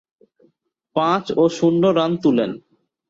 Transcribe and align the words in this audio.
পাঁচ 0.95 1.25
ও 1.37 1.43
শূন্য 1.57 1.83
রান 1.97 2.11
তুলেন। 2.23 2.51